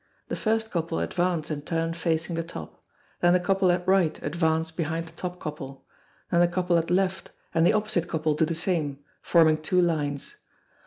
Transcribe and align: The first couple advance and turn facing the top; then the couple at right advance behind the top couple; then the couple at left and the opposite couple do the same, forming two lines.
The 0.29 0.35
first 0.35 0.71
couple 0.71 0.97
advance 0.97 1.51
and 1.51 1.63
turn 1.63 1.93
facing 1.93 2.33
the 2.35 2.41
top; 2.41 2.83
then 3.19 3.33
the 3.33 3.39
couple 3.39 3.71
at 3.71 3.87
right 3.87 4.19
advance 4.23 4.71
behind 4.71 5.05
the 5.05 5.11
top 5.11 5.39
couple; 5.39 5.85
then 6.31 6.39
the 6.39 6.47
couple 6.47 6.79
at 6.79 6.89
left 6.89 7.29
and 7.53 7.67
the 7.67 7.73
opposite 7.73 8.07
couple 8.07 8.33
do 8.33 8.43
the 8.43 8.55
same, 8.55 8.97
forming 9.21 9.61
two 9.61 9.79
lines. 9.79 10.37